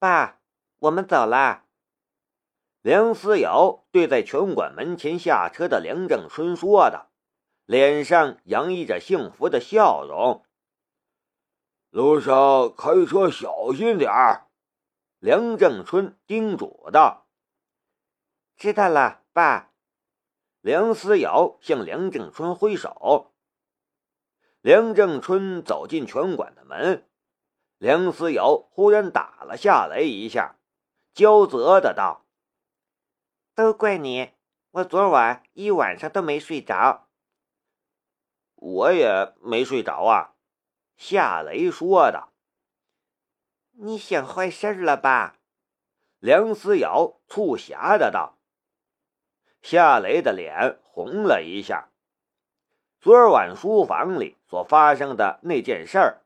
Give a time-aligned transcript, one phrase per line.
[0.00, 0.40] 爸，
[0.78, 1.66] 我们走了。
[2.80, 7.10] 梁思瑶对在拳馆门前下车的梁正春说道，
[7.66, 10.46] 脸上洋溢着幸福的笑容。
[11.90, 14.48] 路上开车小心点儿，
[15.18, 17.26] 梁正春叮嘱道。
[18.56, 19.74] 知道了，爸。
[20.62, 23.34] 梁思瑶向梁正春挥手。
[24.62, 27.06] 梁正春走进拳馆的门，
[27.80, 30.56] 梁思瑶忽然打了夏雷一下，
[31.14, 32.26] 焦责的道
[33.56, 34.32] ：“都怪你，
[34.72, 37.08] 我昨晚一晚上都没睡着。”
[38.56, 40.34] 我也没睡着啊，
[40.98, 42.34] 夏雷说道。
[43.80, 45.38] “你想坏事了吧？”
[46.20, 48.36] 梁思瑶促狭的道。
[49.62, 51.88] 夏雷的脸红了一下。
[53.00, 56.20] 昨晚书房里所发生的那件事儿，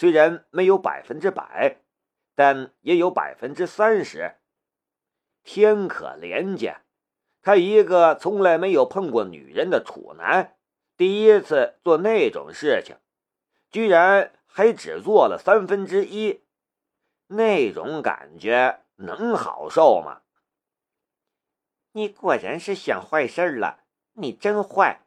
[0.00, 1.82] 虽然没有百分之百，
[2.34, 4.36] 但也有百分之三十。
[5.42, 6.80] 天可怜见，
[7.42, 10.56] 他一个从来没有碰过女人的处男，
[10.96, 12.96] 第一次做那种事情，
[13.70, 16.44] 居然还只做了三分之一，
[17.26, 20.22] 那种感觉能好受吗？
[21.92, 23.84] 你果然是想坏事了，
[24.14, 25.02] 你真坏。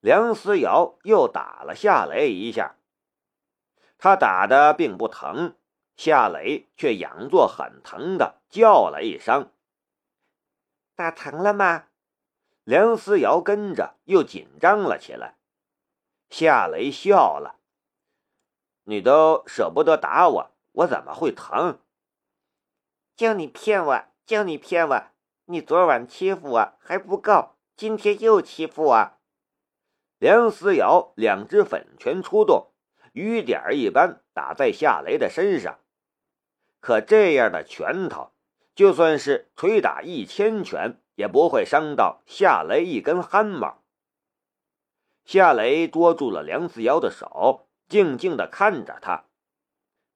[0.00, 2.76] 梁思瑶又打了夏雷一下，
[3.98, 5.56] 他打的并不疼，
[5.96, 9.50] 夏雷却仰作很疼的叫了一声
[10.94, 11.86] ：“打疼了吗？”
[12.62, 15.36] 梁思瑶跟着又紧张了起来。
[16.30, 17.58] 夏雷笑了
[18.84, 21.80] ：“你都舍不得打我，我怎么会疼？”
[23.16, 25.02] 叫你骗我，叫你骗我！
[25.46, 29.12] 你昨晚欺负我还不够，今天又欺负我。
[30.18, 32.70] 梁思瑶两只粉拳出动，
[33.12, 35.78] 雨点一般打在夏雷的身上。
[36.80, 38.32] 可这样的拳头，
[38.74, 43.82] 就算是捶打一千拳，也不会伤到夏雷一根汗毛。
[45.24, 49.24] 夏雷捉住了梁思瑶的手，静静地看着她。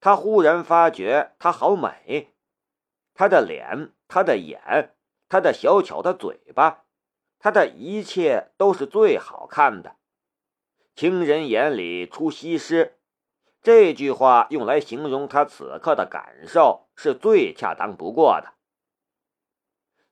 [0.00, 2.34] 他忽然发觉她好美，
[3.14, 4.94] 她的脸，她的眼，
[5.28, 6.84] 她的小巧的嘴巴。
[7.44, 9.96] 他的一切都是最好看的。
[10.94, 12.98] 情人眼里出西施，
[13.62, 18.52] 这句话用来形容他此刻的感受是最恰当不过的。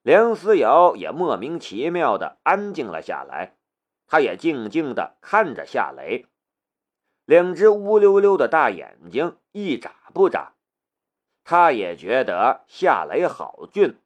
[0.01, 3.55] 梁思瑶也莫名其妙的安静了下来，
[4.07, 6.25] 他也静静的看着夏雷，
[7.25, 10.53] 两只乌溜溜的大眼睛一眨不眨。
[11.43, 13.99] 他也觉得夏雷好俊，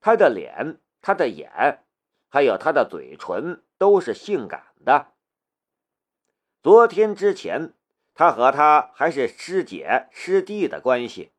[0.00, 1.84] 他的脸，他的眼。
[2.32, 5.08] 还有他的嘴唇都是性感的。
[6.62, 7.72] 昨天之前，
[8.12, 11.30] 他和他还是师姐师弟的关系，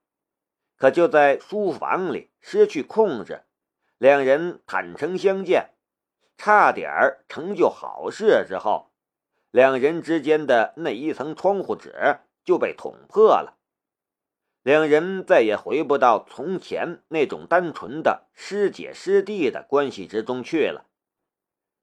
[0.77, 3.43] 可就在书房里失去控制，
[3.99, 5.75] 两人坦诚相见，
[6.37, 8.89] 差点儿成就好事之后，
[9.51, 13.59] 两人之间的那一层窗户纸就被捅破了，
[14.63, 20.87] 两人再也回不到从前那种单纯的师姐师弟的关系之中去了。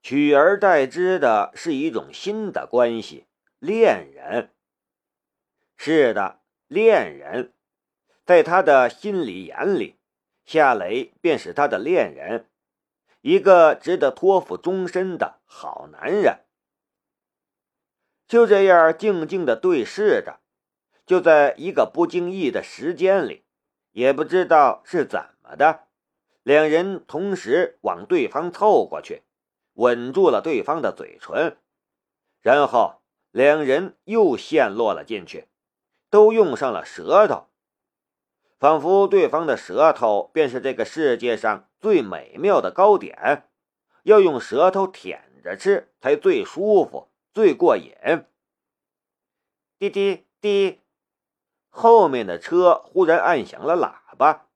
[0.02, 3.26] 取而代之的是一种新的关系——
[3.58, 4.52] 恋人。
[5.76, 7.54] 是的，恋人，
[8.24, 9.98] 在他的心里眼里，
[10.44, 12.48] 夏雷便是他的恋人，
[13.20, 16.44] 一个值得托付终身的好男人。
[18.26, 20.40] 就这样静静的对视着，
[21.06, 23.44] 就在一个不经意的时间里，
[23.92, 25.86] 也不知道是怎么的，
[26.42, 29.22] 两人同时往对方凑过去。
[29.74, 31.56] 吻住了对方的嘴唇，
[32.42, 33.00] 然后
[33.30, 35.48] 两人又陷落了进去，
[36.10, 37.46] 都用上了舌头，
[38.58, 43.48] 仿佛对方的舌头便是这个世界上最美妙的糕点，
[44.02, 47.94] 要用舌头舔着吃才最舒服、最过瘾。
[49.78, 50.80] 滴滴滴，
[51.68, 54.46] 后面的车忽然按响了喇叭，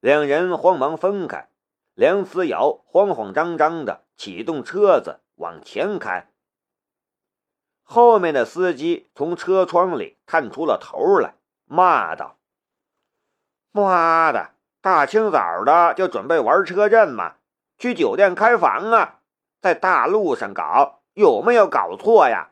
[0.00, 1.48] 两人慌忙分开。
[1.94, 6.31] 梁思瑶慌慌张张的启动车子往前开，
[7.82, 11.34] 后面的司机从车窗里探出了头来，
[11.64, 12.38] 骂道
[13.72, 17.36] ：“妈的，大清早的就准备玩车震吗？
[17.78, 19.20] 去酒店开房啊？
[19.60, 22.50] 在大路上搞，有没有搞错呀？”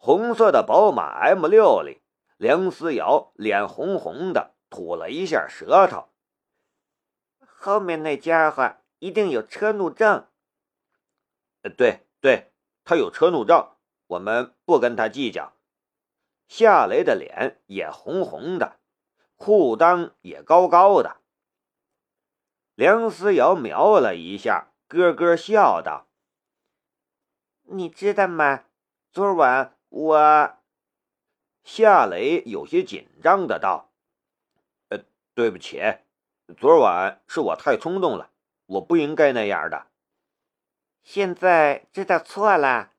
[0.00, 2.00] 红色的宝马 M 六里，
[2.36, 6.08] 梁思瑶脸红红的，吐了一下舌头。
[7.40, 10.26] 后面那家伙一定有车怒症。
[11.76, 12.52] 对对，
[12.88, 13.68] 他有车怒症，
[14.06, 15.52] 我们不跟他计较。
[16.48, 18.78] 夏雷的脸也红红的，
[19.36, 21.18] 裤裆也高高的。
[22.74, 26.06] 梁思瑶瞄了一下，咯咯笑道
[27.68, 28.64] ：“你知道吗？
[29.12, 30.56] 昨晚我……”
[31.62, 33.90] 夏雷有些紧张的道
[34.88, 35.00] ：“呃，
[35.34, 35.82] 对不起，
[36.56, 38.30] 昨晚是我太冲动了，
[38.64, 39.88] 我不应该那样的。”
[41.02, 42.92] 现在知道错了。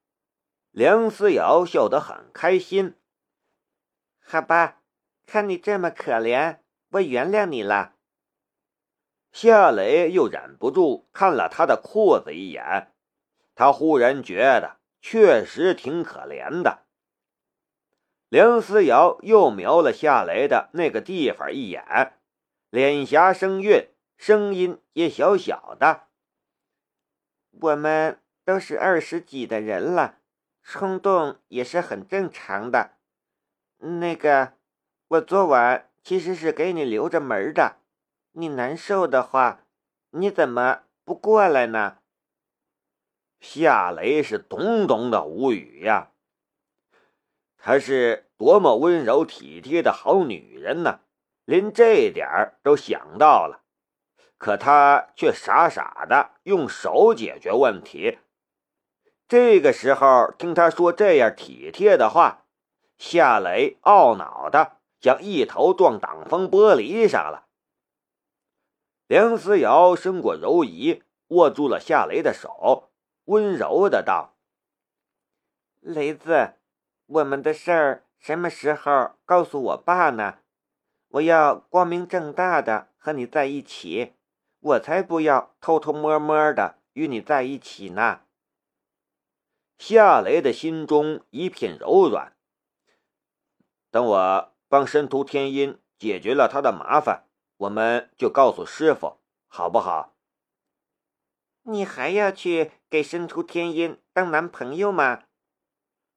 [0.72, 2.96] 梁思瑶笑得很开心。
[4.20, 4.82] 好吧，
[5.26, 6.60] 看你这么可怜，
[6.92, 7.96] 我原谅你了。
[9.32, 12.92] 夏雷又忍不住看了他的裤子一眼，
[13.56, 16.86] 他忽然觉得确实挺可怜的。
[18.28, 22.20] 梁思瑶又瞄了夏雷的那个地方一眼，
[22.70, 26.08] 脸颊生韵，声音也小小的
[27.52, 30.20] ：“我们都是二十几的人了，
[30.64, 32.92] 冲动也是很正常的。
[33.78, 34.54] 那个，
[35.08, 37.78] 我昨晚其实是给你留着门的。”
[38.34, 39.66] 你难受的话，
[40.12, 41.98] 你怎么不过来呢？
[43.42, 46.12] 夏雷是咚咚的无语呀。
[47.58, 51.00] 她是多么温柔体贴的好女人呢，
[51.44, 53.64] 连这点都想到了，
[54.40, 58.18] 可他却傻傻的用手解决问题。
[59.28, 62.46] 这个时候听他说这样体贴的话，
[62.98, 67.46] 夏雷懊恼的将一头撞挡风玻璃上了。
[69.06, 72.90] 梁思瑶伸过柔仪，握住了夏雷的手，
[73.26, 74.36] 温柔的道
[75.82, 76.54] ：“雷子，
[77.06, 80.40] 我们的事儿什么时候告诉我爸呢？
[81.10, 84.14] 我要光明正大的和你在一起，
[84.60, 88.22] 我才不要偷偷摸摸的与你在一起呢。”
[89.80, 92.36] 夏雷的心中一片柔软。
[93.92, 97.26] 等我帮申屠天音解决了他的麻烦。
[97.58, 99.18] 我们就告诉师傅，
[99.48, 100.16] 好不好？
[101.64, 105.24] 你还要去给申屠天音当男朋友吗？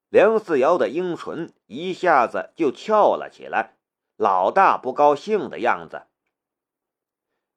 [0.08, 3.76] 梁思瑶的樱唇一下子就翘了起来，
[4.16, 6.06] 老大不高兴的样子。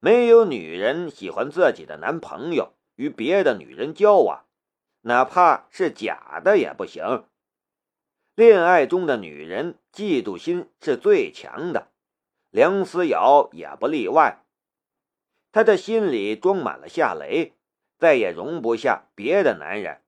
[0.05, 4.45] 没有女人喜欢自己的男朋友与别的女人交往，
[5.01, 7.25] 哪怕是假的也不行。
[8.35, 11.87] 恋爱中的女人嫉妒心是最强的。
[12.51, 14.45] 梁思瑶也不例外，
[15.51, 17.53] 她的心里装满了夏雷，
[17.97, 20.03] 再也容不下别的男人。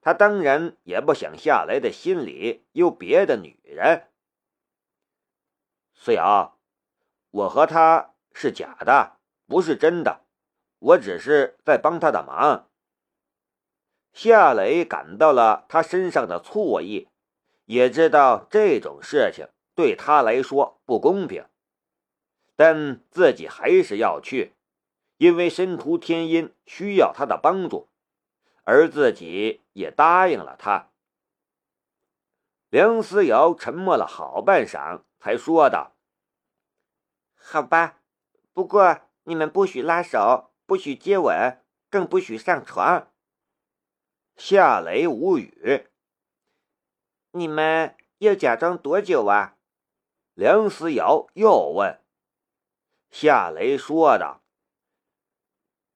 [0.00, 4.04] 她当然也不想夏雷的心里有别的女人。
[5.92, 6.56] 思瑶，
[7.32, 9.16] 我和他是假的，
[9.48, 10.20] 不是真的，
[10.78, 12.68] 我只是在帮他的忙。
[14.12, 17.08] 夏雷感到了他身上的醋意，
[17.64, 21.46] 也知道这种事情对他来说不公平。
[22.54, 24.54] 但自己还是要去，
[25.16, 27.88] 因为申屠天音需要他的帮助，
[28.62, 30.90] 而自己也答应了他。
[32.68, 35.96] 梁思瑶沉默了好半晌，才说道
[37.34, 37.97] ：“好吧，
[38.58, 43.12] 不过你们不许拉手，不许接吻，更不许上床。”
[44.34, 45.86] 夏雷无语。
[47.30, 49.54] 你们要假装多久啊？
[50.34, 52.00] 梁思瑶又问。
[53.12, 54.42] 夏雷说道：“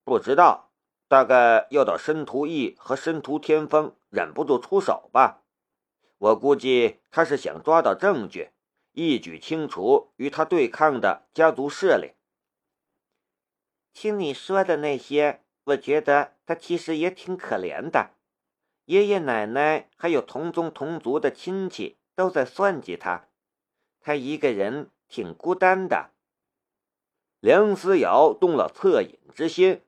[0.04, 0.70] 不知道，
[1.08, 5.42] 大概要到申屠义和申屠天风忍不住出手吧。
[6.18, 8.52] 我估计他是想抓到证据，
[8.92, 12.12] 一举清除与他对抗的家族势力。
[13.92, 18.10] 听你说的那些，我觉得他其实也挺可怜的。
[18.86, 23.28] 爷爷奶奶还有同宗同族的亲戚都在算计他，
[24.00, 26.10] 他一个人挺孤单的。”
[27.40, 29.82] 梁思瑶动了恻隐之心，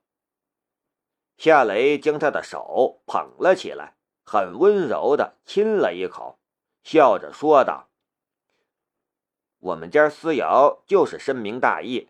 [1.37, 6.39] 夏雷将他的手捧了起来，很温柔的亲了一口，
[6.83, 7.89] 笑着说道
[9.61, 12.09] ：“我们家思瑶就是深明大义，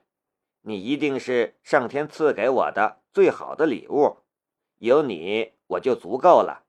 [0.67, 4.19] 你一定是上天赐给我的最好的礼物，
[4.79, 6.65] 有你我就足够了。”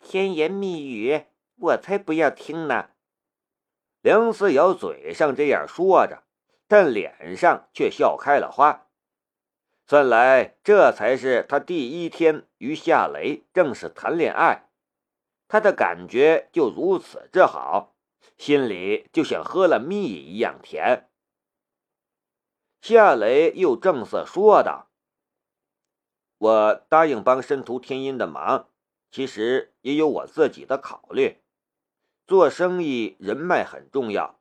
[0.00, 1.24] 甜言蜜语，
[1.56, 2.90] 我才不要听呢！
[4.00, 6.22] 梁思瑶嘴上这样说着。
[6.68, 8.88] 但脸上却笑开了花，
[9.86, 14.68] 算来这才是他第一天与夏雷正式谈恋爱，
[15.46, 17.94] 他的感觉就如此之好，
[18.36, 21.08] 心里就像喝了蜜一样甜。
[22.80, 24.88] 夏雷又正色说道
[26.38, 28.68] ：“我答应帮申屠天音的忙，
[29.10, 31.42] 其实也有我自己的考虑，
[32.26, 34.38] 做生意人脉很重要。”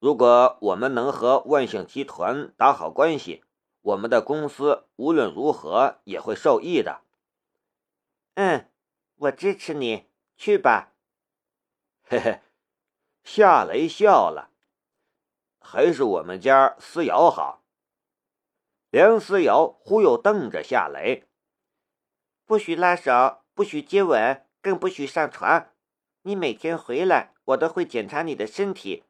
[0.00, 3.44] 如果我们能和万象集团打好关系，
[3.82, 7.02] 我们的公司无论如何也会受益的。
[8.34, 8.68] 嗯，
[9.16, 10.94] 我支持你，去吧。
[12.02, 12.40] 嘿嘿，
[13.22, 14.51] 夏雷笑了。
[15.62, 17.62] 还是我们家思瑶好。
[18.90, 21.24] 梁思瑶忽悠瞪着夏雷，
[22.44, 25.68] 不许拉手，不许接吻，更不许上床。
[26.22, 29.04] 你每天回来，我都会检查你的身体。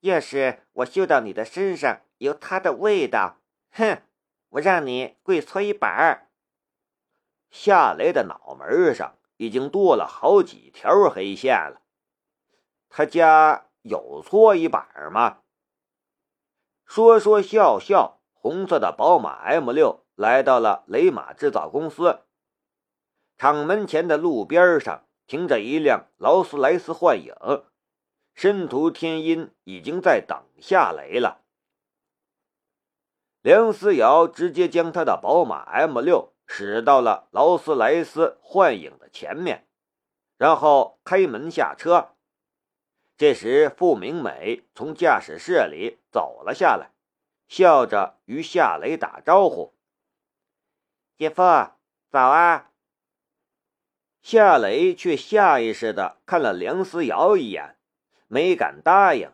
[0.00, 3.38] 要是我嗅到你的身上有他的味道，
[3.70, 4.02] 哼，
[4.50, 6.28] 我让你跪搓衣板。
[7.50, 11.80] 夏雷的脑门上已经多了好几条黑线了。
[12.88, 15.38] 他家有搓衣板吗？
[16.88, 22.22] 说说笑笑，红色的宝马 M 六来到了雷马制造公司。
[23.36, 25.04] 厂门前的路边上。
[25.28, 27.34] 停着一辆劳斯莱斯幻影，
[28.32, 31.42] 申屠天音已经在等下雷了。
[33.42, 39.68] 梁思瑶直接将他的宝马 M 六驶到了劳斯莱斯幻影的前面，
[40.38, 42.14] 然后开门下车。
[43.18, 46.92] 这时，傅明美从驾驶室里走了下来，
[47.48, 49.74] 笑着与夏雷打招呼
[51.18, 51.42] ：“姐夫，
[52.08, 52.70] 早啊。”
[54.22, 57.76] 夏雷却下意识地看了梁思瑶一眼，
[58.28, 59.32] 没敢答应。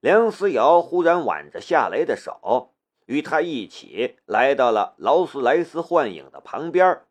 [0.00, 2.74] 梁思瑶忽然挽着夏雷的手，
[3.04, 7.02] 与他一起来到了劳斯莱斯幻影的旁边。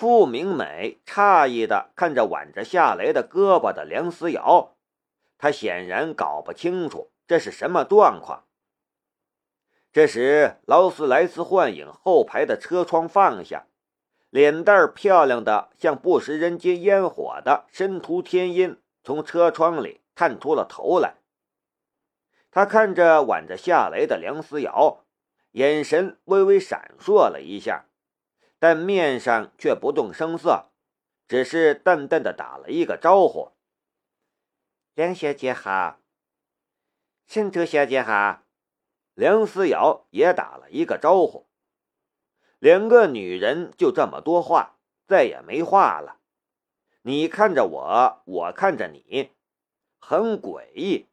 [0.00, 4.74] 傅明美诧异地看着挽着夏雷的胳膊的梁思瑶，
[5.36, 8.46] 他显然搞不清楚这是什么状况。
[9.92, 13.66] 这时，劳斯莱斯幻影后排的车窗放下。
[14.30, 21.16] 脸蛋漂亮的像不食人间烟火的申屠天音从车窗里探出了头来，
[22.50, 25.04] 他看着挽着夏雷的梁思瑶，
[25.50, 27.84] 眼神微微闪烁了一下，
[28.60, 30.70] 但面上却不动声色，
[31.26, 33.50] 只是淡淡的打了一个招呼
[34.94, 35.98] ：“梁小姐好。
[37.26, 38.42] ”“申屠小姐好。”
[39.14, 41.48] 梁思瑶也打了一个招呼。
[42.58, 46.20] 两个女人就这么多话，再也没话了。
[47.02, 49.30] 你看着我，我看着你，
[49.98, 51.08] 很诡异，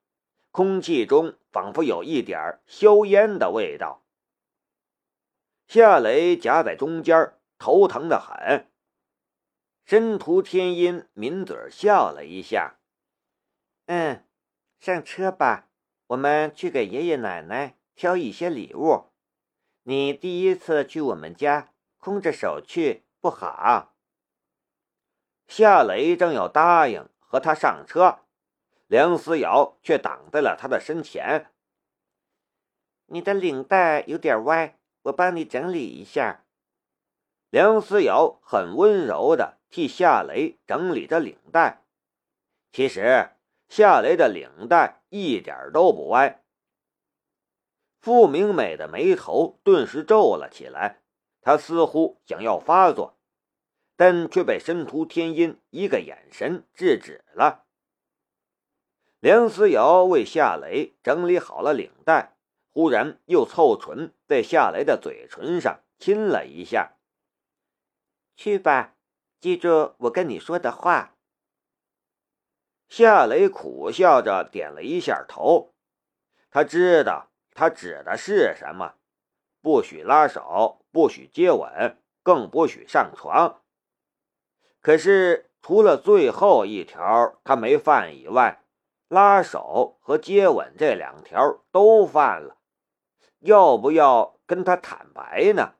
[0.51, 4.03] 空气中仿佛有一点硝烟的味道。
[5.67, 8.69] 夏雷夹在中间，头疼的很。
[9.85, 12.79] 申屠天音抿嘴笑了一下，
[13.85, 14.25] 嗯，
[14.79, 15.69] 上车吧，
[16.07, 19.05] 我们去给爷爷奶奶挑一些礼物。
[19.83, 23.95] 你第一次去我们家，空着手去不好。
[25.47, 28.19] 夏雷正要答应和他上车，
[28.87, 31.53] 梁思瑶却挡在了他的身前。
[33.05, 36.43] 你的领带有点歪，我帮你整理一下。
[37.49, 41.83] 梁思瑶很温柔的替夏雷整理着领带。
[42.71, 43.29] 其实
[43.69, 46.43] 夏雷的领带一点都不歪。
[47.99, 51.01] 傅明美的眉头顿时皱了起来，
[51.41, 53.17] 她似乎想要发作，
[53.95, 57.63] 但却被申屠天音一个眼神制止了。
[59.19, 62.37] 梁思瑶为夏雷整理好了领带，
[62.69, 66.96] 忽然又凑唇在夏雷的嘴唇上亲了一下。
[68.37, 68.93] 去吧，
[69.39, 71.15] 记住我跟你说的话。
[72.87, 75.73] 夏雷苦笑着点了一下头，
[76.49, 77.31] 他知道。
[77.55, 78.93] 他指的是什么？
[79.63, 83.63] 不许拉手，不许接吻，更不许上床。
[84.79, 88.63] 可是除了最后一条他没犯以外，
[89.07, 92.57] 拉手和接吻这两条都犯了。
[93.39, 95.73] 要不要跟他坦白呢？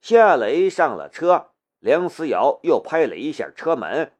[0.00, 4.12] 夏雷上了车，梁思瑶又拍了一下车门，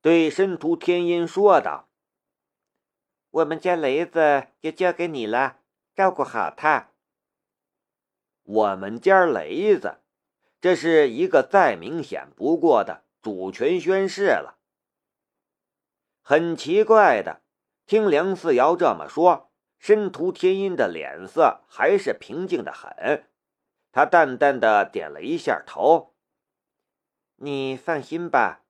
[0.00, 1.88] 对申屠天音说道。
[3.30, 5.58] 我们家雷子就交给你了，
[5.94, 6.92] 照顾好他。
[8.44, 9.98] 我们家雷子，
[10.60, 14.58] 这是一个再明显不过的主权宣誓了。
[16.22, 17.42] 很奇怪的，
[17.84, 23.28] 听梁思瑶这么说，申屠天音的脸色还是平静的很。
[23.96, 26.12] 他淡淡的点了一下头
[27.36, 28.60] ：“你放心吧。”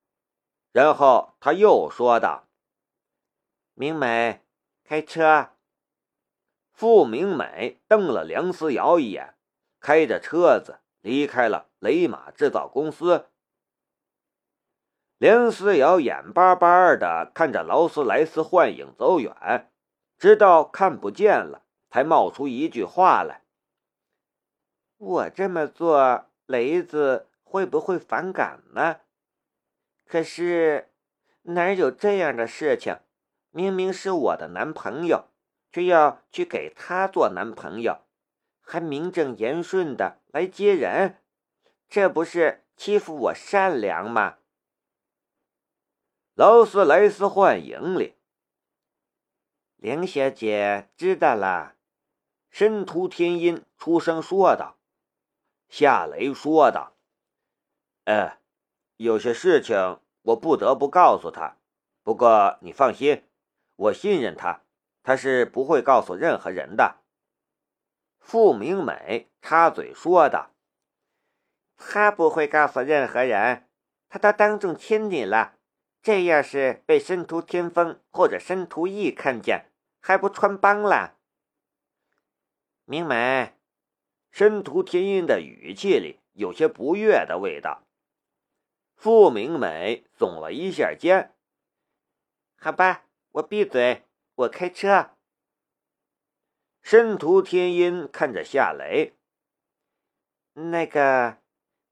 [0.70, 2.46] 然后他又说道
[3.74, 4.44] ：“明美。”
[4.86, 5.50] 开车。
[6.70, 9.34] 傅明美瞪了梁思瑶一眼，
[9.80, 13.26] 开着车子离开了雷马制造公司。
[15.18, 19.72] 梁思瑶眼巴巴的看着劳斯莱斯幻影走远，
[20.16, 23.42] 直到看不见了，才冒出一句话来
[24.98, 29.00] ：“我这么做，雷子会不会反感呢？
[30.06, 30.90] 可是
[31.42, 32.98] 哪有这样的事情？
[33.50, 35.28] 明明是我的男朋友，
[35.70, 38.02] 却要去给他做男朋友，
[38.60, 41.18] 还名正言顺的来接人，
[41.88, 44.38] 这不是欺负我善良吗？”
[46.34, 48.14] 劳斯莱斯幻影里，
[49.76, 51.74] 梁小姐知道了。
[52.50, 54.75] 申屠天音出声说道。
[55.68, 56.96] 夏雷说道
[58.04, 58.38] ：“呃，
[58.96, 61.56] 有些事情我不得不告诉他。
[62.02, 63.24] 不过你放心，
[63.76, 64.62] 我信任他，
[65.02, 67.00] 他是不会告诉任何人的。”
[68.20, 70.50] 傅明美插嘴说道
[71.76, 73.68] ：“他不会告诉任何人，
[74.08, 75.54] 他都当众亲你了。”
[76.02, 81.16] 这要是被申屠天风或者申屠义看见，还不穿帮了？
[82.84, 83.55] 明美，
[84.36, 87.86] 申屠天音的语气里有些不悦的味道。
[88.94, 91.34] 傅明美耸了一下肩。
[92.58, 95.12] 好吧，我闭嘴，我开车。
[96.82, 99.14] 申屠天音看着夏雷，
[100.52, 101.38] 那个，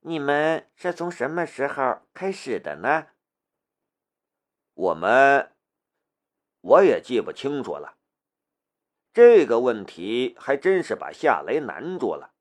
[0.01, 3.07] 你们是从什么时候开始的呢？
[4.75, 5.51] 我们，
[6.61, 7.97] 我也记不清楚了。
[9.15, 12.33] 这个问题还真是把夏雷难住了。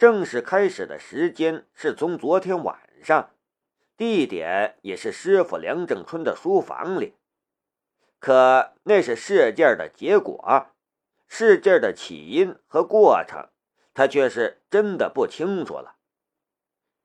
[0.00, 3.32] 正式开始的时间是从昨天晚上，
[3.98, 7.16] 地点也是师傅梁正春的书房里。
[8.18, 10.68] 可那是事件的结果，
[11.28, 13.50] 事件的起因和过程，
[13.92, 15.96] 他却是真的不清楚了。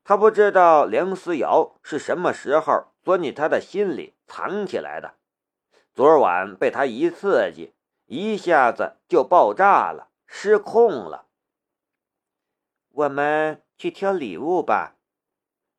[0.05, 4.13] 他不知道梁思瑶是什么时候钻进他的心里。
[4.25, 5.15] 藏起来的，
[5.93, 7.73] 昨晚被他一刺激，
[8.05, 11.24] 一下子就爆炸了，失控了。
[12.95, 14.95] 我们去挑礼物吧。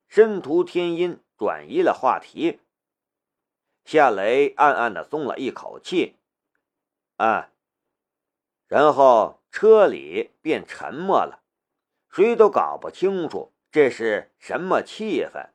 [0.07, 2.61] 申屠天音转移了话题。
[3.87, 6.17] 夏雷暗暗的松了一口气。
[7.17, 7.51] 啊，
[8.67, 11.43] 然后车里便沉默了，
[12.11, 15.49] 谁都搞不清楚这是什么气氛。